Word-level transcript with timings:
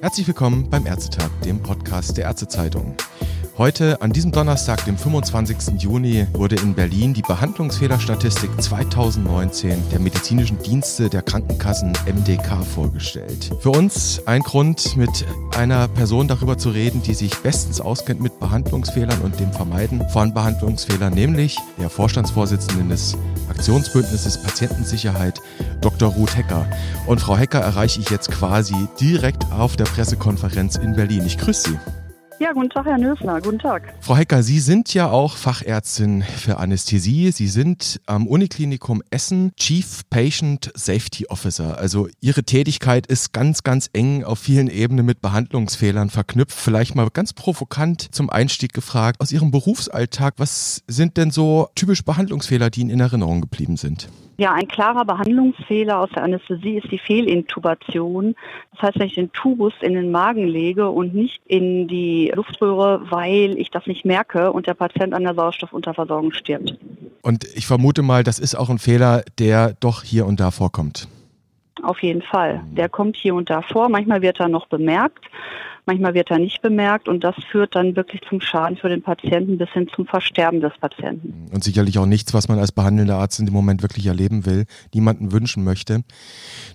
Herzlich 0.00 0.26
willkommen 0.26 0.70
beim 0.70 0.86
Ärztetag, 0.86 1.30
dem 1.44 1.60
Podcast 1.60 2.16
der 2.16 2.26
Ärztezeitung. 2.26 2.94
Heute, 3.58 4.00
an 4.02 4.12
diesem 4.12 4.30
Donnerstag, 4.30 4.84
dem 4.84 4.96
25. 4.96 5.82
Juni, 5.82 6.28
wurde 6.32 6.54
in 6.54 6.74
Berlin 6.74 7.12
die 7.12 7.22
Behandlungsfehlerstatistik 7.22 8.50
2019 8.62 9.90
der 9.90 9.98
medizinischen 9.98 10.62
Dienste 10.62 11.10
der 11.10 11.22
Krankenkassen 11.22 11.92
MDK 12.06 12.64
vorgestellt. 12.64 13.50
Für 13.58 13.70
uns 13.70 14.22
ein 14.26 14.42
Grund, 14.42 14.96
mit 14.96 15.26
einer 15.56 15.88
Person 15.88 16.28
darüber 16.28 16.56
zu 16.56 16.70
reden, 16.70 17.02
die 17.02 17.14
sich 17.14 17.36
bestens 17.38 17.80
auskennt 17.80 18.20
mit 18.20 18.38
Behandlungsfehlern 18.38 19.22
und 19.22 19.40
dem 19.40 19.52
Vermeiden 19.52 20.08
von 20.10 20.32
Behandlungsfehlern, 20.32 21.12
nämlich 21.12 21.58
der 21.80 21.90
Vorstandsvorsitzenden 21.90 22.90
des 22.90 23.16
Aktionsbündnisses 23.50 24.40
Patientensicherheit, 24.40 25.40
Dr. 25.80 26.12
Ruth 26.12 26.36
Hecker. 26.36 26.64
Und 27.08 27.20
Frau 27.20 27.36
Hecker 27.36 27.58
erreiche 27.58 27.98
ich 27.98 28.10
jetzt 28.10 28.30
quasi 28.30 28.76
direkt 29.00 29.50
auf 29.50 29.74
der 29.74 29.86
Pressekonferenz 29.86 30.76
in 30.76 30.94
Berlin. 30.94 31.26
Ich 31.26 31.38
grüße 31.38 31.70
Sie. 31.70 32.07
Ja, 32.40 32.52
guten 32.52 32.70
Tag, 32.70 32.86
Herr 32.86 32.98
Nösner. 32.98 33.40
Guten 33.40 33.58
Tag. 33.58 33.94
Frau 34.00 34.16
Hecker, 34.16 34.44
Sie 34.44 34.60
sind 34.60 34.94
ja 34.94 35.10
auch 35.10 35.36
Fachärztin 35.36 36.22
für 36.22 36.58
Anästhesie. 36.58 37.32
Sie 37.32 37.48
sind 37.48 38.00
am 38.06 38.28
Uniklinikum 38.28 39.02
Essen 39.10 39.52
Chief 39.56 40.02
Patient 40.08 40.70
Safety 40.76 41.26
Officer. 41.26 41.78
Also 41.78 42.08
Ihre 42.20 42.44
Tätigkeit 42.44 43.08
ist 43.08 43.32
ganz, 43.32 43.64
ganz 43.64 43.90
eng 43.92 44.22
auf 44.22 44.38
vielen 44.38 44.68
Ebenen 44.68 45.04
mit 45.04 45.20
Behandlungsfehlern 45.20 46.10
verknüpft. 46.10 46.56
Vielleicht 46.56 46.94
mal 46.94 47.08
ganz 47.12 47.32
provokant 47.32 48.14
zum 48.14 48.30
Einstieg 48.30 48.72
gefragt. 48.72 49.20
Aus 49.20 49.32
Ihrem 49.32 49.50
Berufsalltag, 49.50 50.34
was 50.36 50.84
sind 50.86 51.16
denn 51.16 51.32
so 51.32 51.68
typische 51.74 52.04
Behandlungsfehler, 52.04 52.70
die 52.70 52.82
Ihnen 52.82 52.90
in 52.90 53.00
Erinnerung 53.00 53.40
geblieben 53.40 53.76
sind? 53.76 54.08
Ja, 54.40 54.52
ein 54.52 54.68
klarer 54.68 55.04
Behandlungsfehler 55.04 55.98
aus 55.98 56.10
der 56.14 56.22
Anästhesie 56.22 56.78
ist 56.78 56.92
die 56.92 57.00
Fehlintubation. 57.00 58.36
Das 58.70 58.82
heißt, 58.82 58.98
wenn 59.00 59.08
ich 59.08 59.16
den 59.16 59.32
Tubus 59.32 59.72
in 59.80 59.94
den 59.94 60.12
Magen 60.12 60.46
lege 60.46 60.90
und 60.90 61.12
nicht 61.12 61.42
in 61.46 61.88
die 61.88 62.30
Luftröhre, 62.32 63.02
weil 63.10 63.58
ich 63.58 63.72
das 63.72 63.88
nicht 63.88 64.04
merke 64.04 64.52
und 64.52 64.68
der 64.68 64.74
Patient 64.74 65.12
an 65.12 65.24
der 65.24 65.34
Sauerstoffunterversorgung 65.34 66.30
stirbt. 66.30 66.76
Und 67.22 67.46
ich 67.56 67.66
vermute 67.66 68.02
mal, 68.02 68.22
das 68.22 68.38
ist 68.38 68.54
auch 68.54 68.70
ein 68.70 68.78
Fehler, 68.78 69.24
der 69.40 69.74
doch 69.80 70.04
hier 70.04 70.24
und 70.24 70.38
da 70.38 70.52
vorkommt. 70.52 71.08
Auf 71.82 72.02
jeden 72.02 72.22
Fall. 72.22 72.62
Der 72.72 72.88
kommt 72.88 73.16
hier 73.16 73.34
und 73.34 73.50
da 73.50 73.62
vor. 73.62 73.88
Manchmal 73.88 74.22
wird 74.22 74.40
er 74.40 74.48
noch 74.48 74.66
bemerkt. 74.66 75.26
Manchmal 75.88 76.12
wird 76.12 76.30
er 76.30 76.38
nicht 76.38 76.60
bemerkt 76.60 77.08
und 77.08 77.24
das 77.24 77.34
führt 77.50 77.74
dann 77.74 77.96
wirklich 77.96 78.20
zum 78.28 78.42
Schaden 78.42 78.76
für 78.76 78.90
den 78.90 79.00
Patienten 79.00 79.56
bis 79.56 79.70
hin 79.70 79.88
zum 79.88 80.04
Versterben 80.04 80.60
des 80.60 80.74
Patienten. 80.78 81.46
Und 81.50 81.64
sicherlich 81.64 81.98
auch 81.98 82.04
nichts, 82.04 82.34
was 82.34 82.46
man 82.46 82.58
als 82.58 82.72
behandelnder 82.72 83.16
Arzt 83.16 83.40
in 83.40 83.46
dem 83.46 83.54
Moment 83.54 83.80
wirklich 83.80 84.04
erleben 84.04 84.44
will, 84.44 84.66
niemanden 84.92 85.32
wünschen 85.32 85.64
möchte. 85.64 86.02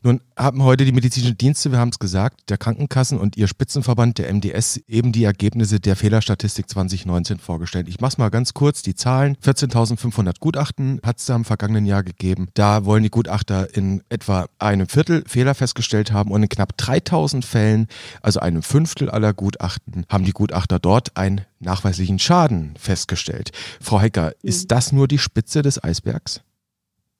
Nun 0.01 0.19
haben 0.35 0.63
heute 0.63 0.83
die 0.83 0.91
medizinischen 0.91 1.37
Dienste, 1.37 1.71
wir 1.71 1.77
haben 1.77 1.89
es 1.89 1.99
gesagt, 1.99 2.49
der 2.49 2.57
Krankenkassen 2.57 3.19
und 3.19 3.37
ihr 3.37 3.47
Spitzenverband, 3.47 4.17
der 4.17 4.33
MDS, 4.33 4.77
eben 4.87 5.11
die 5.11 5.25
Ergebnisse 5.25 5.79
der 5.79 5.95
Fehlerstatistik 5.95 6.67
2019 6.67 7.37
vorgestellt. 7.37 7.87
Ich 7.89 8.01
mache 8.01 8.15
mal 8.17 8.29
ganz 8.29 8.55
kurz 8.55 8.81
die 8.81 8.95
Zahlen. 8.95 9.37
14.500 9.45 10.39
Gutachten 10.39 10.99
hat 11.05 11.19
es 11.19 11.27
da 11.27 11.35
im 11.35 11.45
vergangenen 11.45 11.85
Jahr 11.85 12.01
gegeben. 12.01 12.47
Da 12.55 12.85
wollen 12.85 13.03
die 13.03 13.11
Gutachter 13.11 13.67
in 13.77 14.01
etwa 14.09 14.47
einem 14.57 14.87
Viertel 14.93 15.23
Fehler 15.25 15.55
festgestellt 15.55 16.11
haben 16.11 16.29
und 16.29 16.43
in 16.43 16.49
knapp 16.49 16.77
3000 16.77 17.43
Fällen, 17.43 17.87
also 18.21 18.39
einem 18.39 18.61
Fünftel 18.61 19.09
aller 19.09 19.33
Gutachten 19.33 20.05
haben 20.07 20.23
die 20.23 20.33
Gutachter 20.33 20.77
dort 20.77 21.17
einen 21.17 21.41
nachweislichen 21.59 22.19
Schaden 22.19 22.75
festgestellt. 22.77 23.49
Frau 23.81 23.99
Hecker, 23.99 24.33
ist 24.43 24.69
das 24.69 24.91
nur 24.91 25.07
die 25.07 25.17
Spitze 25.17 25.63
des 25.63 25.83
Eisbergs? 25.83 26.41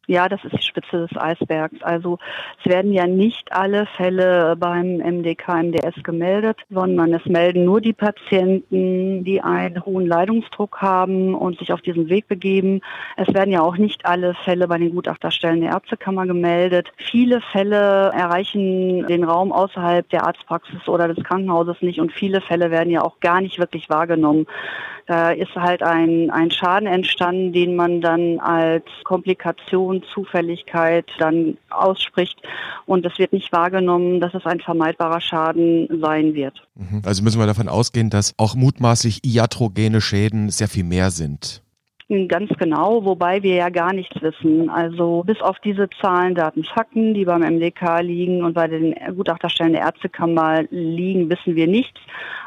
Ja, 0.05 0.27
das 0.27 0.43
ist 0.43 0.51
die 0.51 0.61
Spitze 0.61 1.07
des 1.07 1.17
Eisbergs. 1.17 1.81
Also 1.81 2.19
es 2.59 2.69
werden 2.69 2.91
ja 2.91 3.07
nicht 3.07 3.53
alle 3.53 3.85
Fälle 3.85 4.57
beim 4.57 4.97
MDK, 4.97 5.63
MDS 5.63 6.03
gemeldet, 6.03 6.59
sondern 6.69 7.13
es 7.13 7.25
melden 7.25 7.63
nur 7.63 7.79
die 7.79 7.93
Patienten, 7.93 9.23
die 9.23 9.39
einen 9.39 9.85
hohen 9.85 10.05
Leidungsdruck 10.05 10.81
haben 10.81 11.33
und 11.35 11.57
sich 11.57 11.71
auf 11.71 11.79
diesen 11.79 12.09
Weg 12.09 12.27
begeben. 12.27 12.81
Es 13.15 13.33
werden 13.33 13.51
ja 13.51 13.61
auch 13.61 13.77
nicht 13.77 14.05
alle 14.05 14.33
Fälle 14.43 14.67
bei 14.67 14.77
den 14.77 14.93
Gutachterstellen 14.93 15.61
der 15.61 15.71
Ärztekammer 15.71 16.27
gemeldet. 16.27 16.91
Viele 16.97 17.39
Fälle 17.39 18.11
erreichen 18.13 19.07
den 19.07 19.23
Raum 19.23 19.53
außerhalb 19.53 20.09
der 20.09 20.25
Arztpraxis 20.25 20.85
oder 20.89 21.07
des 21.07 21.23
Krankenhauses 21.23 21.81
nicht 21.81 22.01
und 22.01 22.11
viele 22.11 22.41
Fälle 22.41 22.71
werden 22.71 22.89
ja 22.89 23.03
auch 23.03 23.21
gar 23.21 23.39
nicht 23.39 23.57
wirklich 23.57 23.89
wahrgenommen. 23.89 24.47
Da 25.07 25.31
ist 25.31 25.53
halt 25.55 25.83
ein, 25.83 26.29
ein 26.29 26.51
Schaden 26.51 26.87
entstanden, 26.87 27.51
den 27.51 27.75
man 27.75 28.01
dann 28.01 28.39
als 28.39 28.85
Komplikation, 29.03 30.03
Zufälligkeit 30.13 31.05
dann 31.19 31.57
ausspricht. 31.69 32.41
Und 32.85 33.05
es 33.05 33.17
wird 33.17 33.33
nicht 33.33 33.51
wahrgenommen, 33.51 34.21
dass 34.21 34.33
es 34.33 34.45
ein 34.45 34.59
vermeidbarer 34.59 35.21
Schaden 35.21 35.87
sein 36.01 36.33
wird. 36.35 36.61
Mhm. 36.75 37.01
Also 37.05 37.23
müssen 37.23 37.39
wir 37.39 37.47
davon 37.47 37.67
ausgehen, 37.67 38.09
dass 38.09 38.33
auch 38.37 38.55
mutmaßlich 38.55 39.25
iatrogene 39.25 39.99
Schäden 39.99 40.49
sehr 40.49 40.67
viel 40.67 40.83
mehr 40.83 41.11
sind. 41.11 41.62
Ganz 42.27 42.51
genau, 42.57 43.05
wobei 43.05 43.43
wir 43.43 43.55
ja 43.55 43.69
gar 43.69 43.93
nichts 43.93 44.21
wissen. 44.21 44.69
Also 44.69 45.23
bis 45.25 45.41
auf 45.41 45.59
diese 45.59 45.89
Zahlen, 46.01 46.35
Daten, 46.35 46.63
Fakten, 46.63 47.13
die 47.13 47.25
beim 47.25 47.41
MDK 47.41 48.01
liegen 48.01 48.43
und 48.43 48.53
bei 48.53 48.67
den 48.67 48.95
Gutachterstellen 49.15 49.73
der 49.73 49.81
Ärztekammer 49.81 50.63
liegen, 50.69 51.29
wissen 51.29 51.55
wir 51.55 51.67
nichts. 51.67 51.99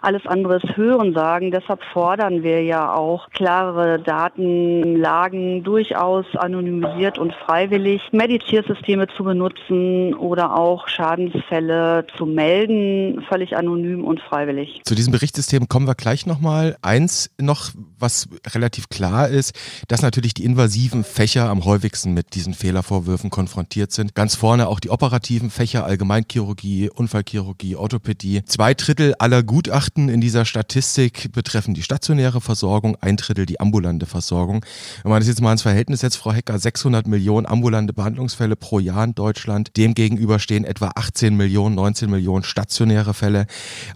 Alles 0.02 0.26
andere 0.26 0.56
ist 0.58 0.76
Hörensagen. 0.76 1.50
Deshalb 1.50 1.82
fordern 1.92 2.42
wir 2.42 2.62
ja 2.62 2.94
auch 2.94 3.30
klarere 3.30 3.98
Datenlagen 3.98 5.64
durchaus 5.64 6.26
anonymisiert 6.36 7.18
und 7.18 7.32
freiwillig, 7.34 8.02
Mediziersysteme 8.12 9.08
zu 9.08 9.24
benutzen 9.24 10.14
oder 10.14 10.56
auch 10.56 10.86
Schadensfälle 10.86 12.06
zu 12.16 12.26
melden, 12.26 13.24
völlig 13.28 13.56
anonym 13.56 14.04
und 14.04 14.20
freiwillig. 14.20 14.82
Zu 14.84 14.94
diesem 14.94 15.12
Berichtssystem 15.12 15.66
kommen 15.66 15.88
wir 15.88 15.94
gleich 15.94 16.26
nochmal. 16.26 16.76
Eins 16.82 17.30
noch, 17.40 17.70
was 17.98 18.28
relativ 18.54 18.88
klar 18.88 19.28
ist, 19.28 19.55
dass 19.88 20.02
natürlich 20.02 20.34
die 20.34 20.44
invasiven 20.44 21.04
Fächer 21.04 21.48
am 21.48 21.64
häufigsten 21.64 22.12
mit 22.14 22.34
diesen 22.34 22.54
Fehlervorwürfen 22.54 23.30
konfrontiert 23.30 23.92
sind. 23.92 24.14
Ganz 24.14 24.34
vorne 24.34 24.68
auch 24.68 24.80
die 24.80 24.90
operativen 24.90 25.50
Fächer, 25.50 25.84
Allgemeinchirurgie, 25.84 26.90
Unfallchirurgie, 26.90 27.76
Orthopädie. 27.76 28.42
Zwei 28.46 28.74
Drittel 28.74 29.14
aller 29.18 29.42
Gutachten 29.42 30.08
in 30.08 30.20
dieser 30.20 30.44
Statistik 30.44 31.32
betreffen 31.32 31.74
die 31.74 31.82
stationäre 31.82 32.40
Versorgung, 32.40 32.96
ein 33.00 33.16
Drittel 33.16 33.46
die 33.46 33.60
ambulante 33.60 34.06
Versorgung. 34.06 34.64
Wenn 35.02 35.10
man 35.10 35.20
das 35.20 35.28
jetzt 35.28 35.40
mal 35.40 35.52
ins 35.52 35.62
Verhältnis 35.62 36.00
setzt, 36.00 36.16
Frau 36.16 36.32
Hecker, 36.32 36.58
600 36.58 37.06
Millionen 37.06 37.46
ambulante 37.46 37.92
Behandlungsfälle 37.92 38.56
pro 38.56 38.78
Jahr 38.78 39.04
in 39.04 39.14
Deutschland. 39.14 39.76
Demgegenüber 39.76 40.38
stehen 40.38 40.64
etwa 40.64 40.92
18 40.94 41.36
Millionen, 41.36 41.74
19 41.74 42.10
Millionen 42.10 42.44
stationäre 42.44 43.14
Fälle. 43.14 43.46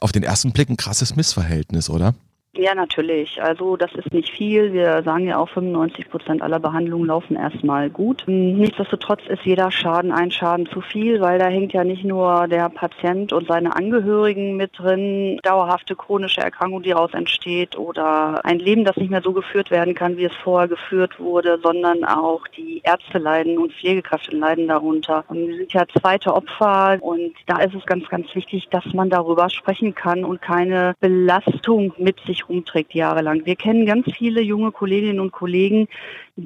Auf 0.00 0.12
den 0.12 0.22
ersten 0.22 0.52
Blick 0.52 0.68
ein 0.70 0.76
krasses 0.76 1.16
Missverhältnis, 1.16 1.90
oder? 1.90 2.14
Ja, 2.60 2.74
natürlich. 2.74 3.42
Also 3.42 3.78
das 3.78 3.90
ist 3.94 4.12
nicht 4.12 4.30
viel. 4.36 4.74
Wir 4.74 5.02
sagen 5.02 5.26
ja 5.26 5.38
auch, 5.38 5.48
95 5.48 6.10
Prozent 6.10 6.42
aller 6.42 6.60
Behandlungen 6.60 7.06
laufen 7.06 7.34
erstmal 7.34 7.88
gut. 7.88 8.24
Nichtsdestotrotz 8.26 9.22
ist 9.28 9.46
jeder 9.46 9.70
Schaden 9.70 10.12
ein 10.12 10.30
Schaden 10.30 10.66
zu 10.66 10.82
viel, 10.82 11.22
weil 11.22 11.38
da 11.38 11.46
hängt 11.46 11.72
ja 11.72 11.84
nicht 11.84 12.04
nur 12.04 12.48
der 12.48 12.68
Patient 12.68 13.32
und 13.32 13.48
seine 13.48 13.74
Angehörigen 13.74 14.58
mit 14.58 14.78
drin, 14.78 15.40
dauerhafte 15.42 15.96
chronische 15.96 16.42
Erkrankung, 16.42 16.82
die 16.82 16.90
daraus 16.90 17.14
entsteht 17.14 17.78
oder 17.78 18.44
ein 18.44 18.58
Leben, 18.58 18.84
das 18.84 18.98
nicht 18.98 19.10
mehr 19.10 19.22
so 19.22 19.32
geführt 19.32 19.70
werden 19.70 19.94
kann, 19.94 20.18
wie 20.18 20.26
es 20.26 20.36
vorher 20.44 20.68
geführt 20.68 21.18
wurde, 21.18 21.58
sondern 21.62 22.04
auch 22.04 22.46
die 22.48 22.82
Ärzte 22.84 23.16
leiden 23.16 23.56
und 23.56 23.72
Pflegekräfte 23.72 24.36
leiden 24.36 24.68
darunter. 24.68 25.24
Und 25.28 25.48
wir 25.48 25.56
sind 25.56 25.72
ja 25.72 25.86
zweite 25.98 26.34
Opfer 26.34 26.98
und 27.00 27.32
da 27.46 27.60
ist 27.60 27.74
es 27.74 27.86
ganz, 27.86 28.06
ganz 28.10 28.26
wichtig, 28.34 28.68
dass 28.70 28.84
man 28.92 29.08
darüber 29.08 29.48
sprechen 29.48 29.94
kann 29.94 30.24
und 30.26 30.42
keine 30.42 30.94
Belastung 31.00 31.94
mit 31.96 32.20
sich 32.26 32.49
sich 32.50 32.60
rumträgt 32.60 32.94
jahrelang. 32.94 33.44
Wir 33.44 33.56
kennen 33.56 33.86
ganz 33.86 34.06
viele 34.16 34.40
junge 34.40 34.72
Kolleginnen 34.72 35.20
und 35.20 35.32
Kollegen, 35.32 35.88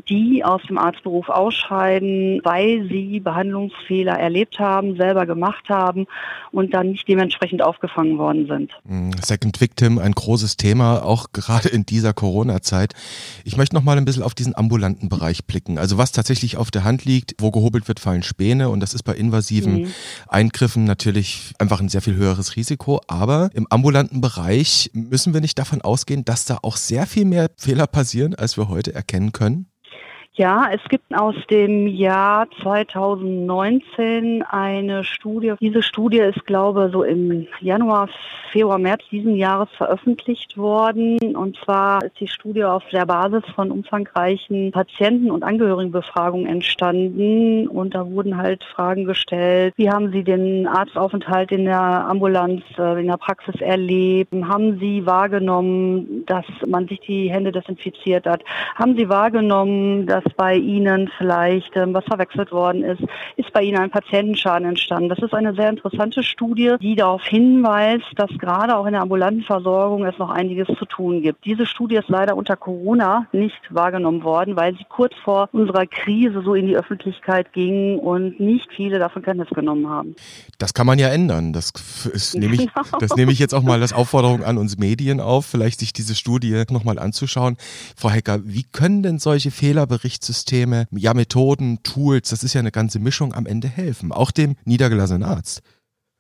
die 0.09 0.45
aus 0.45 0.63
dem 0.69 0.79
Arztberuf 0.79 1.29
ausscheiden, 1.29 2.41
weil 2.43 2.89
sie 2.89 3.21
Behandlungsfehler 3.21 4.15
erlebt 4.15 4.59
haben, 4.59 4.97
selber 4.97 5.27
gemacht 5.27 5.69
haben 5.69 6.07
und 6.51 6.75
dann 6.75 6.91
nicht 6.91 7.07
dementsprechend 7.07 7.63
aufgefangen 7.63 8.19
worden 8.19 8.47
sind. 8.47 8.73
Hm, 8.87 9.13
Second 9.23 9.61
Victim, 9.61 9.99
ein 9.99 10.13
großes 10.13 10.57
Thema, 10.57 11.05
auch 11.05 11.27
gerade 11.33 11.69
in 11.69 11.87
dieser 11.87 12.13
Corona-Zeit. 12.13 12.95
Ich 13.45 13.57
möchte 13.57 13.77
noch 13.77 13.85
mal 13.85 13.97
ein 13.97 14.05
bisschen 14.05 14.23
auf 14.23 14.35
diesen 14.35 14.57
ambulanten 14.57 15.09
Bereich 15.09 15.45
blicken. 15.45 15.79
Also 15.79 15.99
was 15.99 16.13
tatsächlich 16.13 16.57
auf 16.57 16.71
der 16.71 16.85
Hand 16.85 17.05
liegt, 17.05 17.35
wo 17.39 17.51
gehobelt 17.51 17.89
wird, 17.89 18.01
fallen 18.01 18.23
Späne 18.23 18.71
und 18.71 18.81
das 18.81 18.95
ist 18.95 19.03
bei 19.03 19.15
invasiven 19.15 19.83
mhm. 19.83 19.95
Eingriffen 20.29 20.85
natürlich 20.85 21.53
einfach 21.59 21.81
ein 21.81 21.89
sehr 21.89 22.03
viel 22.03 22.17
höheres 22.17 22.57
Risiko. 22.57 23.01
Aber 23.07 23.51
im 23.55 23.67
ambulanten 23.71 24.21
Bereich 24.21 24.91
müssen 24.93 25.35
wir 25.35 25.41
nicht 25.41 25.59
davon 25.59 25.83
ausgehen, 25.85 26.25
dass 26.25 26.45
da 26.45 26.59
auch 26.63 26.77
sehr 26.77 27.07
viel 27.07 27.25
mehr 27.25 27.51
Fehler 27.57 27.87
passieren, 27.87 28.35
als 28.35 28.57
wir 28.57 28.69
heute 28.69 28.95
erkennen 28.95 29.33
können? 29.33 29.67
Ja, 30.37 30.69
es 30.73 30.83
gibt 30.89 31.17
aus 31.17 31.37
dem 31.49 31.87
Jahr 31.87 32.49
2019 32.61 34.43
eine 34.43 35.05
Studie. 35.05 35.55
Diese 35.61 35.81
Studie 35.81 36.19
ist, 36.19 36.45
glaube 36.45 36.87
ich, 36.87 36.93
so 36.93 37.05
im 37.05 37.47
Januar, 37.61 38.09
Februar, 38.51 38.79
März 38.79 39.03
diesen 39.13 39.37
Jahres 39.37 39.69
veröffentlicht 39.77 40.57
worden. 40.59 41.37
Und 41.37 41.57
zwar 41.59 42.05
ist 42.05 42.19
die 42.19 42.27
Studie 42.27 42.65
auf 42.65 42.83
der 42.91 43.07
Basis 43.07 43.45
von 43.55 43.71
umfangreichen 43.71 44.73
Patienten- 44.73 45.31
und 45.31 45.45
Angehörigenbefragungen 45.45 46.49
entstanden. 46.49 47.69
Und 47.69 47.95
da 47.95 48.11
wurden 48.11 48.37
halt 48.37 48.65
Fragen 48.65 49.05
gestellt. 49.05 49.73
Wie 49.77 49.89
haben 49.89 50.11
Sie 50.11 50.25
den 50.25 50.67
Arztaufenthalt 50.67 51.53
in 51.53 51.67
der 51.67 51.81
Ambulanz, 51.81 52.65
äh, 52.77 53.01
in 53.01 53.07
der 53.07 53.19
Praxis 53.19 53.61
erlebt? 53.61 54.33
Haben 54.33 54.81
Sie 54.81 55.07
wahrgenommen, 55.07 56.27
dass 56.27 56.47
man 56.67 56.89
sich 56.89 56.99
die 57.03 57.31
Hände 57.31 57.53
desinfiziert 57.53 58.27
hat? 58.27 58.43
Haben 58.75 58.97
Sie 58.97 59.09
wahrgenommen, 59.09 60.09
dass 60.09 60.24
dass 60.25 60.35
bei 60.35 60.57
Ihnen 60.57 61.11
vielleicht 61.19 61.77
ähm, 61.77 61.95
was 61.95 62.05
verwechselt 62.05 62.53
worden 62.53 62.83
ist, 62.83 63.03
ist 63.37 63.53
bei 63.53 63.63
Ihnen 63.63 63.79
ein 63.79 63.91
Patientenschaden 63.91 64.69
entstanden. 64.69 65.09
Das 65.09 65.19
ist 65.19 65.35
eine 65.35 65.55
sehr 65.55 65.71
interessante 65.71 66.23
Studie, 66.23 66.75
die 66.81 66.97
darauf 66.97 67.25
hinweist, 67.25 68.07
dass 68.17 68.31
gerade 68.39 68.77
auch 68.77 68.87
in 68.87 68.93
der 68.93 69.03
ambulanten 69.03 69.43
Versorgung 69.43 70.05
es 70.05 70.19
noch 70.19 70.31
einiges 70.31 70.69
zu 70.79 70.85
tun 70.87 71.23
gibt. 71.23 71.45
Diese 71.45 71.67
Studie 71.67 71.97
ist 71.97 72.09
leider 72.09 72.37
unter 72.37 72.57
Corona 72.57 73.27
nicht 73.33 73.61
wahrgenommen 73.71 74.23
worden, 74.23 74.57
weil 74.57 74.75
sie 74.77 74.85
kurz 74.89 75.15
vor 75.23 75.49
unserer 75.53 75.87
Krise 75.87 76.43
so 76.43 76.55
in 76.55 76.67
die 76.67 76.77
Öffentlichkeit 76.77 77.53
ging 77.53 77.99
und 77.99 78.41
nicht 78.41 78.69
viele 78.75 78.99
davon 78.99 79.23
Kenntnis 79.23 79.49
genommen 79.51 79.89
haben. 79.89 80.17
Das 80.59 80.75
kann 80.75 80.87
man 80.87 80.99
ja 80.99 81.09
ändern. 81.09 81.53
Das, 81.53 81.73
ist, 82.13 82.35
nehme, 82.35 82.55
ich, 82.55 82.61
genau. 82.75 82.99
das 82.99 83.17
nehme 83.17 83.33
ich 83.33 83.39
jetzt 83.39 83.55
auch 83.55 83.63
mal 83.63 83.81
als 83.81 83.93
Aufforderung 83.93 84.45
an 84.45 84.59
uns 84.59 84.79
Medien 84.79 85.21
auf, 85.21 85.47
vielleicht 85.47 85.81
sich 85.81 85.93
diese 85.93 86.15
Studie 86.15 86.65
nochmal 86.71 86.99
anzuschauen. 86.99 87.57
Frau 87.97 88.11
Hecker, 88.11 88.41
wie 88.45 88.65
können 88.65 89.03
denn 89.03 89.19
solche 89.19 89.51
Fehlerberichte 89.51 90.14
Berichtssysteme, 90.15 90.87
ja 90.93 91.13
Methoden, 91.13 91.83
Tools, 91.83 92.31
das 92.31 92.45
ist 92.45 92.55
ja 92.55 92.61
eine 92.61 92.71
ganze 92.71 93.01
Mischung 93.01 93.35
am 93.35 93.47
Ende 93.47 93.69
helfen, 93.69 94.13
auch 94.13 94.31
dem 94.31 94.55
niedergelassenen 94.65 95.25
Arzt. 95.25 95.61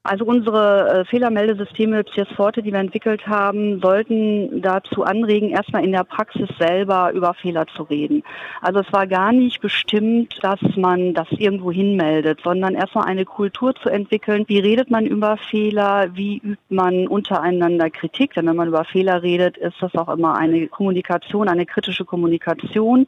Also 0.07 0.27
unsere 0.27 1.01
äh, 1.01 1.05
Fehlermeldesysteme 1.07 2.05
CS 2.05 2.29
Forte, 2.37 2.63
die 2.63 2.73
wir 2.73 2.79
entwickelt 2.79 3.27
haben, 3.27 3.81
sollten 3.81 4.61
dazu 4.61 5.03
anregen, 5.03 5.49
erstmal 5.49 5.83
in 5.83 5.93
der 5.93 6.05
Praxis 6.05 6.47
selber 6.59 7.11
über 7.15 7.33
Fehler 7.33 7.67
zu 7.69 7.85
reden. 7.85 8.23
Also 8.61 8.81
es 8.81 8.93
war 8.93 9.07
gar 9.07 9.33
nicht 9.33 9.63
bestimmt, 9.63 10.37
dass 10.43 10.61
man 10.77 11.15
das 11.15 11.29
irgendwo 11.31 11.73
hinmeldet, 11.73 12.41
sondern 12.45 12.75
erstmal 12.75 13.07
eine 13.07 13.25
Kultur 13.25 13.75
zu 13.77 13.89
entwickeln. 13.89 14.45
Wie 14.47 14.59
redet 14.59 14.91
man 14.91 15.07
über 15.07 15.39
Fehler? 15.39 16.11
Wie 16.13 16.37
übt 16.37 16.61
man 16.69 17.09
untereinander 17.09 17.89
Kritik? 17.89 18.35
Denn 18.35 18.47
wenn 18.47 18.57
man 18.57 18.69
über 18.69 18.85
Fehler 18.85 19.23
redet, 19.23 19.57
ist 19.57 19.81
das 19.81 19.95
auch 19.95 20.11
immer 20.11 20.37
eine 20.37 20.67
Kommunikation, 20.67 21.49
eine 21.49 21.65
kritische 21.65 22.05
Kommunikation. 22.05 23.07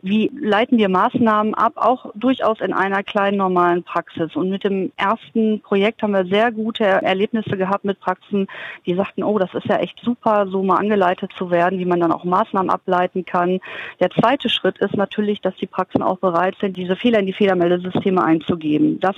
Wie 0.00 0.30
leiten 0.34 0.78
wir 0.78 0.88
Maßnahmen 0.88 1.52
ab? 1.52 1.74
Auch 1.76 2.10
durchaus 2.14 2.62
in 2.62 2.72
einer 2.72 3.02
kleinen 3.02 3.36
normalen 3.36 3.82
Praxis. 3.82 4.34
Und 4.34 4.48
mit 4.48 4.64
dem 4.64 4.90
ersten 4.96 5.60
Projekt 5.60 6.02
haben 6.02 6.14
wir 6.14 6.29
sehr 6.30 6.52
gute 6.52 6.84
Erlebnisse 6.84 7.56
gehabt 7.56 7.84
mit 7.84 8.00
Praxen, 8.00 8.46
die 8.86 8.94
sagten, 8.94 9.22
oh, 9.22 9.38
das 9.38 9.52
ist 9.54 9.66
ja 9.66 9.78
echt 9.78 10.00
super, 10.02 10.46
so 10.48 10.62
mal 10.62 10.76
angeleitet 10.76 11.32
zu 11.36 11.50
werden, 11.50 11.78
wie 11.78 11.84
man 11.84 12.00
dann 12.00 12.12
auch 12.12 12.24
Maßnahmen 12.24 12.70
ableiten 12.70 13.24
kann. 13.24 13.60
Der 14.00 14.10
zweite 14.10 14.48
Schritt 14.48 14.78
ist 14.78 14.96
natürlich, 14.96 15.40
dass 15.40 15.54
die 15.56 15.66
Praxen 15.66 16.02
auch 16.02 16.18
bereit 16.18 16.56
sind, 16.60 16.76
diese 16.76 16.96
Fehler 16.96 17.18
in 17.18 17.26
die 17.26 17.32
Fehlermeldesysteme 17.32 18.22
einzugeben. 18.22 19.00
Das 19.00 19.16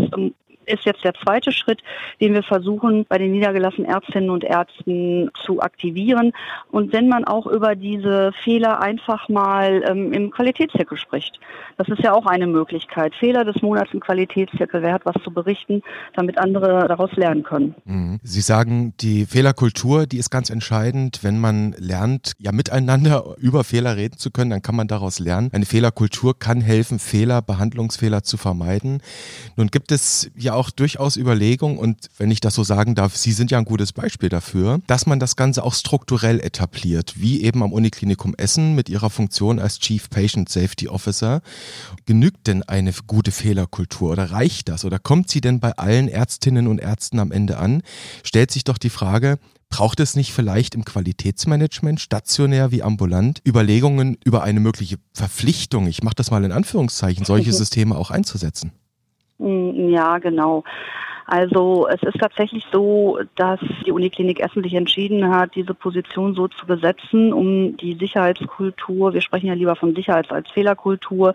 ist 0.67 0.85
jetzt 0.85 1.05
der 1.05 1.15
zweite 1.15 1.53
Schritt, 1.53 1.81
den 2.21 2.35
wir 2.35 2.43
versuchen, 2.43 3.07
bei 3.09 3.19
den 3.19 3.33
niedergelassenen 3.33 3.91
Ärztinnen 3.91 4.31
und 4.31 4.45
Ärzten 4.45 5.31
zu 5.45 5.61
aktivieren. 5.61 6.33
Und 6.71 6.93
wenn 6.93 7.09
man 7.09 7.25
auch 7.25 7.47
über 7.47 7.75
diese 7.75 8.33
Fehler 8.45 8.81
einfach 8.81 9.29
mal 9.29 9.83
ähm, 9.87 10.13
im 10.13 10.31
Qualitätszirkel 10.31 10.99
spricht. 10.99 11.39
Das 11.79 11.89
ist 11.89 12.01
ja 12.01 12.13
auch 12.13 12.27
eine 12.27 12.47
Möglichkeit. 12.47 13.15
Fehler 13.15 13.45
des 13.45 13.63
Monats 13.63 13.91
im 13.93 14.01
Qualitätszirkel. 14.01 14.83
Wer 14.83 14.93
hat 14.93 15.07
was 15.07 15.15
zu 15.23 15.33
berichten, 15.33 15.83
damit 16.15 16.39
andere 16.39 16.87
daraus 16.89 17.13
lernen 17.17 17.43
können. 17.43 17.75
Mhm. 17.85 18.21
Sie 18.23 18.41
sagen, 18.41 18.95
die 19.01 19.27
Fehlerkultur, 19.27 20.07
die 20.07 20.19
ist 20.19 20.31
ganz 20.31 20.51
entscheidend. 20.51 21.21
Wenn 21.23 21.39
man 21.39 21.75
lernt, 21.79 22.33
ja 22.39 22.53
miteinander 22.53 23.35
über 23.39 23.65
Fehler 23.65 23.97
reden 23.97 24.19
zu 24.19 24.31
können, 24.31 24.51
dann 24.51 24.63
kann 24.63 24.77
man 24.77 24.89
daraus 24.89 25.19
lernen. 25.19 25.51
Eine 25.53 25.65
Fehlerkultur 25.65 26.39
kann 26.39 26.61
helfen, 26.61 26.99
Fehler, 26.99 27.43
Behandlungsfehler 27.43 28.23
zu 28.23 28.37
vermeiden. 28.37 29.03
Nun 29.57 29.69
gibt 29.69 29.93
es 29.93 30.31
ja 30.37 30.55
auch 30.55 30.62
durchaus 30.71 31.17
Überlegung 31.17 31.79
und 31.79 32.09
wenn 32.19 32.31
ich 32.31 32.41
das 32.41 32.55
so 32.55 32.65
sagen 32.65 32.95
darf, 32.95 33.17
Sie 33.17 33.33
sind 33.33 33.51
ja 33.51 33.59
ein 33.59 33.65
gutes 33.65 33.93
Beispiel 33.93 34.29
dafür, 34.29 34.81
dass 34.87 35.07
man 35.07 35.21
das 35.21 35.37
Ganze 35.37 35.65
auch 35.65 35.75
strukturell 35.75 36.41
etabliert, 36.41 37.15
wie 37.17 37.43
eben 37.43 37.63
am 37.63 37.73
Uniklinikum 37.73 38.35
Essen 38.37 38.75
mit 38.75 38.89
Ihrer 38.89 39.11
Funktion 39.11 39.59
als 39.59 39.79
Chief 39.79 40.09
Patient 40.11 40.49
Safety 40.49 40.89
Officer. 40.89 41.43
Genügt 42.07 42.47
denn 42.47 42.63
eine 42.63 42.93
gute 43.07 43.33
Fehlerkultur 43.33 44.13
oder 44.13 44.31
reicht 44.31 44.69
das 44.69 44.85
oder 44.85 44.99
kommt 44.99 45.31
sie 45.31 45.41
denn 45.41 45.61
bei 45.61 45.73
allen 45.73 46.09
Ärztinnen 46.09 46.67
und 46.67 46.79
Ärzten 46.79 47.19
am 47.19 47.33
Ende 47.33 47.59
an? 47.59 47.83
Stellt 48.23 48.51
sich 48.51 48.65
doch 48.65 48.79
die 48.79 48.91
Frage, 48.91 49.39
Braucht 49.73 50.01
es 50.01 50.17
nicht 50.17 50.35
vielleicht 50.35 50.75
im 50.75 50.85
Qualitätsmanagement, 50.85 51.99
stationär 51.99 52.73
wie 52.73 52.83
ambulant, 52.83 53.41
Überlegungen 53.49 54.19
über 54.23 54.43
eine 54.43 54.61
mögliche 54.61 54.99
Verpflichtung, 55.15 55.87
ich 55.87 56.03
mache 56.03 56.15
das 56.15 56.31
mal 56.31 56.45
in 56.45 56.53
Anführungszeichen, 56.53 57.25
solche 57.25 57.55
Systeme 57.55 57.97
auch 57.97 58.11
einzusetzen? 58.11 58.73
Ja, 59.43 60.19
genau. 60.19 60.65
Also 61.27 61.89
es 61.89 62.03
ist 62.03 62.19
tatsächlich 62.21 62.65
so, 62.73 63.19
dass 63.37 63.61
die 63.87 63.93
Uniklinik 63.93 64.41
Essen 64.41 64.63
sich 64.63 64.75
entschieden 64.75 65.35
hat, 65.35 65.55
diese 65.55 65.75
Position 65.75 66.35
so 66.35 66.49
zu 66.49 66.67
besetzen, 66.67 67.33
um 67.33 67.77
die 67.77 67.95
Sicherheitskultur, 67.95 69.15
wir 69.15 69.21
sprechen 69.21 69.47
ja 69.47 69.55
lieber 69.55 69.77
von 69.77 69.95
Sicherheits- 69.95 70.31
als 70.33 70.51
Fehlerkultur, 70.51 71.35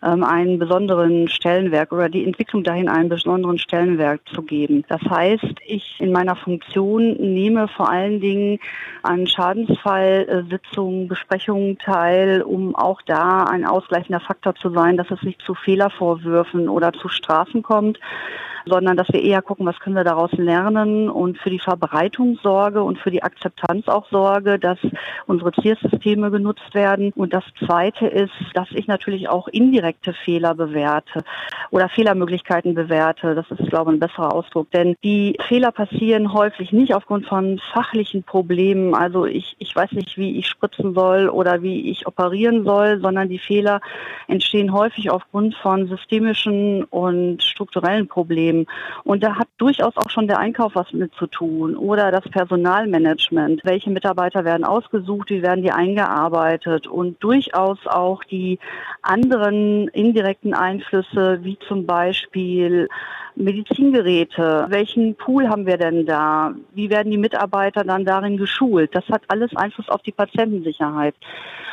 einen 0.00 0.58
besonderen 0.58 1.28
Stellenwert 1.28 1.92
oder 1.92 2.08
die 2.08 2.24
Entwicklung 2.24 2.64
dahin 2.64 2.88
einen 2.88 3.08
besonderen 3.08 3.58
Stellenwert 3.58 4.20
zu 4.32 4.42
geben. 4.42 4.84
Das 4.88 5.02
heißt, 5.02 5.56
ich 5.66 5.96
in 5.98 6.10
meiner 6.10 6.36
Funktion 6.36 7.12
nehme 7.18 7.68
vor 7.68 7.90
allen 7.90 8.20
Dingen 8.20 8.58
an 9.02 9.26
Schadensfallsitzungen, 9.26 11.08
Besprechungen 11.08 11.78
teil, 11.78 12.42
um 12.42 12.74
auch 12.74 13.02
da 13.02 13.44
ein 13.44 13.66
ausgleichender 13.66 14.20
Faktor 14.20 14.54
zu 14.54 14.70
sein, 14.70 14.96
dass 14.96 15.10
es 15.10 15.22
nicht 15.22 15.42
zu 15.42 15.54
Fehlervorwürfen 15.54 16.68
oder 16.68 16.92
zu 16.92 17.08
Strafen 17.08 17.62
kommt 17.62 17.98
sondern 18.66 18.96
dass 18.96 19.08
wir 19.08 19.22
eher 19.22 19.42
gucken, 19.42 19.66
was 19.66 19.78
können 19.80 19.96
wir 19.96 20.04
daraus 20.04 20.32
lernen 20.32 21.08
und 21.08 21.38
für 21.38 21.50
die 21.50 21.58
Verbreitung 21.58 22.38
sorge 22.42 22.82
und 22.82 22.98
für 22.98 23.10
die 23.10 23.22
Akzeptanz 23.22 23.88
auch 23.88 24.08
sorge, 24.10 24.58
dass 24.58 24.78
unsere 25.26 25.52
Tiersysteme 25.52 26.30
genutzt 26.30 26.74
werden. 26.74 27.12
Und 27.14 27.32
das 27.32 27.44
Zweite 27.64 28.06
ist, 28.06 28.32
dass 28.54 28.68
ich 28.72 28.86
natürlich 28.86 29.28
auch 29.28 29.48
indirekte 29.48 30.12
Fehler 30.24 30.54
bewerte 30.54 31.22
oder 31.70 31.88
Fehlermöglichkeiten 31.88 32.74
bewerte. 32.74 33.34
Das 33.34 33.50
ist, 33.50 33.70
glaube 33.70 33.90
ich, 33.90 33.96
ein 33.96 34.00
besserer 34.00 34.34
Ausdruck. 34.34 34.70
Denn 34.70 34.96
die 35.02 35.36
Fehler 35.48 35.72
passieren 35.72 36.32
häufig 36.32 36.72
nicht 36.72 36.94
aufgrund 36.94 37.26
von 37.26 37.60
fachlichen 37.72 38.22
Problemen. 38.22 38.94
Also 38.94 39.26
ich, 39.26 39.56
ich 39.58 39.74
weiß 39.74 39.92
nicht, 39.92 40.16
wie 40.16 40.38
ich 40.38 40.48
spritzen 40.48 40.94
soll 40.94 41.28
oder 41.28 41.62
wie 41.62 41.90
ich 41.90 42.06
operieren 42.06 42.64
soll, 42.64 43.00
sondern 43.00 43.28
die 43.28 43.38
Fehler 43.38 43.80
entstehen 44.26 44.72
häufig 44.72 45.10
aufgrund 45.10 45.54
von 45.56 45.88
systemischen 45.88 46.84
und 46.84 47.42
strukturellen 47.42 48.08
Problemen. 48.08 48.49
Unternehmen. 48.50 48.66
Und 49.04 49.22
da 49.22 49.36
hat 49.36 49.48
durchaus 49.58 49.96
auch 49.96 50.10
schon 50.10 50.26
der 50.26 50.38
Einkauf 50.38 50.74
was 50.74 50.92
mit 50.92 51.12
zu 51.14 51.26
tun 51.26 51.76
oder 51.76 52.10
das 52.10 52.24
Personalmanagement. 52.30 53.62
Welche 53.64 53.90
Mitarbeiter 53.90 54.44
werden 54.44 54.64
ausgesucht, 54.64 55.30
wie 55.30 55.42
werden 55.42 55.62
die 55.62 55.72
eingearbeitet 55.72 56.86
und 56.86 57.22
durchaus 57.22 57.78
auch 57.86 58.24
die 58.24 58.58
anderen 59.02 59.88
indirekten 59.88 60.54
Einflüsse, 60.54 61.40
wie 61.42 61.58
zum 61.68 61.86
Beispiel 61.86 62.88
Medizingeräte. 63.36 64.66
Welchen 64.68 65.14
Pool 65.16 65.48
haben 65.48 65.66
wir 65.66 65.76
denn 65.76 66.06
da? 66.06 66.52
Wie 66.72 66.90
werden 66.90 67.10
die 67.10 67.18
Mitarbeiter 67.18 67.84
dann 67.84 68.04
darin 68.04 68.36
geschult? 68.36 68.94
Das 68.94 69.06
hat 69.08 69.22
alles 69.28 69.54
Einfluss 69.56 69.88
auf 69.88 70.02
die 70.02 70.12
Patientensicherheit. 70.12 71.14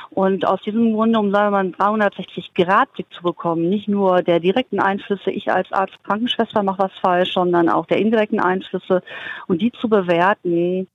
Und 0.10 0.48
aus 0.48 0.62
diesem 0.62 0.94
Grunde, 0.94 1.20
um 1.20 1.32
sagen 1.32 1.54
wir 1.54 1.64
mal 1.64 2.00
360-Grad-Blick 2.00 3.08
zu 3.12 3.24
bekommen, 3.24 3.70
nicht 3.70 3.88
nur 3.88 4.24
der 4.24 4.40
direkten 4.40 4.80
Einflüsse, 4.80 5.32
ich 5.32 5.52
als 5.52 5.72
Arzt, 5.72 6.02
Krankenschwester 6.04 6.64
mache 6.64 6.84
was 6.84 6.94
falsch, 7.02 7.34
sondern 7.34 7.70
auch 7.70 7.86
der 7.86 7.98
indirekten 7.98 8.40
Einflüsse 8.40 9.04
und 9.48 9.62
die 9.62 9.72
zu 9.74 9.90
bewerten, 9.90 10.88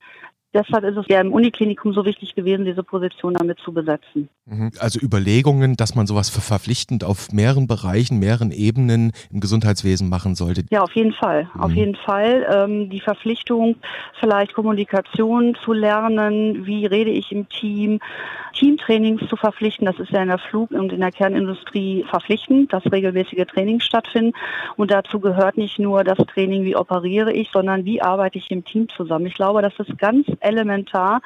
Deshalb 0.55 0.85
ist 0.85 0.97
es 0.97 1.07
ja 1.09 1.21
im 1.21 1.33
Uniklinikum 1.33 1.95
so 1.95 2.05
wichtig 2.05 2.35
gewesen, 2.35 2.65
diese 2.65 2.83
Position 2.83 3.35
damit 3.35 3.59
zu 3.61 3.73
besetzen. 3.73 4.29
Mhm. 4.45 4.73
Also 4.79 5.01
Überlegungen, 5.01 5.77
dass 5.77 5.95
man 5.95 6.07
sowas 6.07 6.29
verpflichtend 6.29 7.05
auf 7.05 7.33
mehreren 7.33 7.67
Bereichen, 7.67 8.19
mehreren 8.19 8.51
Ebenen 8.51 9.13
im 9.31 9.41
Gesundheitswesen 9.41 10.09
machen 10.09 10.35
sollte. 10.35 10.65
Ja, 10.71 10.83
auf 10.83 10.93
jeden 10.93 11.13
Fall. 11.13 11.49
Mhm. 11.55 11.61
Auf 11.61 11.73
jeden 11.73 11.95
Fall. 11.95 12.47
Ähm, 12.53 12.91
die 12.91 13.01
Verpflichtung, 13.01 13.77
vielleicht 14.21 14.53
Kommunikation 14.53 15.57
zu 15.65 15.73
lernen, 15.73 16.67
wie 16.67 16.87
rede 16.87 17.11
ich 17.11 17.33
im 17.33 17.49
Team, 17.49 18.01
Teamtrainings 18.53 19.27
zu 19.29 19.37
verpflichten. 19.37 19.87
Das 19.87 19.99
ist 19.99 20.11
ja 20.11 20.23
in 20.23 20.29
der 20.29 20.39
Flug- 20.39 20.73
und 20.73 20.93
in 20.93 21.01
der 21.01 21.13
Kernindustrie 21.13 22.05
verpflichtend, 22.09 22.73
dass 22.73 22.85
regelmäßige 22.91 23.47
Trainings 23.47 23.85
stattfinden. 23.85 24.33
Und 24.77 24.91
dazu 24.91 25.21
gehört 25.21 25.57
nicht 25.57 25.79
nur 25.79 26.05
das 26.05 26.19
Training, 26.19 26.65
wie 26.65 26.77
operiere 26.77 27.33
ich, 27.33 27.49
sondern 27.51 27.85
wie 27.85 28.03
arbeite 28.03 28.39
ich 28.39 28.51
im 28.51 28.65
Team 28.65 28.89
zusammen. 28.91 29.27
Ich 29.27 29.35
glaube, 29.35 29.63
das 29.63 29.73
ist 29.79 29.99
ganz 29.99 30.27
elementar, 30.43 31.21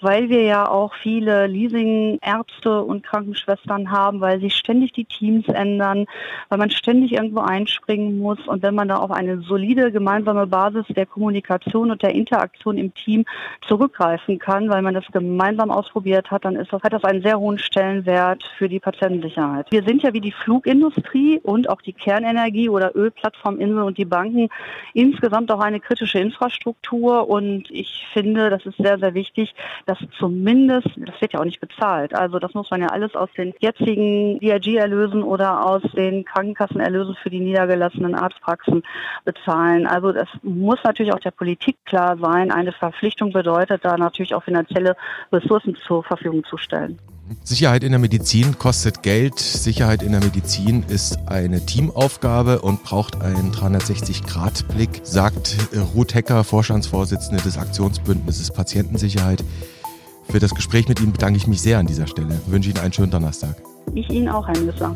weil 0.00 0.28
wir 0.28 0.42
ja 0.42 0.68
auch 0.68 0.92
viele 0.94 1.46
Leasing-Ärzte 1.46 2.82
und 2.82 3.04
Krankenschwestern 3.04 3.90
haben, 3.90 4.20
weil 4.20 4.40
sich 4.40 4.54
ständig 4.54 4.92
die 4.92 5.06
Teams 5.06 5.48
ändern, 5.48 6.06
weil 6.48 6.58
man 6.58 6.70
ständig 6.70 7.12
irgendwo 7.12 7.40
einspringen 7.40 8.18
muss. 8.18 8.38
Und 8.46 8.62
wenn 8.62 8.74
man 8.74 8.88
da 8.88 8.96
auf 8.96 9.10
eine 9.10 9.40
solide 9.40 9.90
gemeinsame 9.90 10.46
Basis 10.46 10.84
der 10.88 11.06
Kommunikation 11.06 11.90
und 11.90 12.02
der 12.02 12.14
Interaktion 12.14 12.76
im 12.76 12.92
Team 12.94 13.24
zurückgreifen 13.66 14.38
kann, 14.38 14.68
weil 14.68 14.82
man 14.82 14.94
das 14.94 15.06
gemeinsam 15.12 15.70
ausprobiert 15.70 16.30
hat, 16.30 16.44
dann 16.44 16.56
ist 16.56 16.72
das, 16.72 16.82
hat 16.82 16.92
das 16.92 17.04
einen 17.04 17.22
sehr 17.22 17.38
hohen 17.38 17.58
Stellenwert 17.58 18.44
für 18.58 18.68
die 18.68 18.80
Patientensicherheit. 18.80 19.66
Wir 19.70 19.84
sind 19.84 20.02
ja 20.02 20.12
wie 20.12 20.20
die 20.20 20.32
Flugindustrie 20.32 21.40
und 21.42 21.68
auch 21.70 21.80
die 21.80 21.92
Kernenergie 21.92 22.68
oder 22.68 22.94
Ölplattforminsel 22.94 23.82
und 23.82 23.96
die 23.96 24.04
Banken 24.04 24.48
insgesamt 24.92 25.50
auch 25.50 25.60
eine 25.60 25.80
kritische 25.80 26.18
Infrastruktur. 26.18 27.28
Und 27.28 27.70
ich 27.70 28.06
finde, 28.12 28.50
das 28.54 28.66
ist 28.66 28.78
sehr, 28.78 28.98
sehr 28.98 29.14
wichtig, 29.14 29.54
dass 29.86 29.98
zumindest, 30.18 30.88
das 30.96 31.20
wird 31.20 31.32
ja 31.32 31.40
auch 31.40 31.44
nicht 31.44 31.60
bezahlt, 31.60 32.14
also 32.14 32.38
das 32.38 32.54
muss 32.54 32.70
man 32.70 32.80
ja 32.80 32.88
alles 32.88 33.14
aus 33.14 33.28
den 33.36 33.52
jetzigen 33.58 34.38
DRG-Erlösen 34.40 35.22
oder 35.22 35.66
aus 35.66 35.82
den 35.94 36.24
Krankenkassenerlösen 36.24 37.16
für 37.22 37.30
die 37.30 37.40
niedergelassenen 37.40 38.14
Arztpraxen 38.14 38.82
bezahlen. 39.24 39.86
Also 39.86 40.12
das 40.12 40.28
muss 40.42 40.78
natürlich 40.84 41.12
auch 41.12 41.20
der 41.20 41.30
Politik 41.30 41.76
klar 41.84 42.16
sein. 42.18 42.50
Eine 42.50 42.72
Verpflichtung 42.72 43.32
bedeutet 43.32 43.84
da 43.84 43.96
natürlich 43.96 44.34
auch 44.34 44.44
finanzielle 44.44 44.96
Ressourcen 45.32 45.76
zur 45.76 46.04
Verfügung 46.04 46.44
zu 46.44 46.56
stellen. 46.56 46.98
Sicherheit 47.42 47.84
in 47.84 47.90
der 47.90 47.98
Medizin 47.98 48.58
kostet 48.58 49.02
Geld. 49.02 49.38
Sicherheit 49.38 50.02
in 50.02 50.12
der 50.12 50.22
Medizin 50.22 50.84
ist 50.88 51.18
eine 51.26 51.64
Teamaufgabe 51.64 52.60
und 52.60 52.82
braucht 52.82 53.20
einen 53.20 53.52
360-Grad-Blick, 53.52 55.00
sagt 55.02 55.56
Ruth 55.94 56.14
Hecker, 56.14 56.44
Vorstandsvorsitzende 56.44 57.42
des 57.42 57.56
Aktionsbündnisses 57.56 58.50
Patientensicherheit. 58.50 59.42
Für 60.28 60.38
das 60.38 60.54
Gespräch 60.54 60.88
mit 60.88 61.00
Ihnen 61.00 61.12
bedanke 61.12 61.36
ich 61.36 61.46
mich 61.46 61.60
sehr 61.60 61.78
an 61.78 61.86
dieser 61.86 62.06
Stelle. 62.06 62.40
Ich 62.46 62.52
wünsche 62.52 62.70
Ihnen 62.70 62.78
einen 62.78 62.92
schönen 62.92 63.10
Donnerstag. 63.10 63.56
Ich 63.94 64.08
Ihnen 64.10 64.28
auch, 64.28 64.46
Herr 64.46 64.58
Nüsser. 64.58 64.94